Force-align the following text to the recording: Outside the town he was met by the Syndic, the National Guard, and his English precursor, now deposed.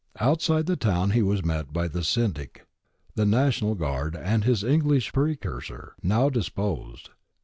Outside 0.19 0.65
the 0.65 0.75
town 0.75 1.11
he 1.11 1.21
was 1.21 1.45
met 1.45 1.71
by 1.71 1.87
the 1.87 2.03
Syndic, 2.03 2.65
the 3.13 3.23
National 3.23 3.75
Guard, 3.75 4.15
and 4.15 4.43
his 4.43 4.63
English 4.63 5.13
precursor, 5.13 5.93
now 6.01 6.27
deposed. 6.27 7.11